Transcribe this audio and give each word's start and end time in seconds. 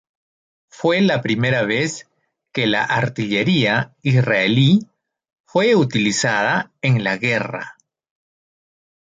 Fue 0.71 0.99
la 1.01 1.21
primera 1.21 1.61
vez 1.63 2.09
que 2.53 2.65
la 2.65 2.83
artillería 2.83 3.95
israelí 4.01 4.87
fue 5.45 5.75
utilizada 5.75 6.71
en 6.81 7.03
la 7.03 7.17
guerra. 7.17 7.77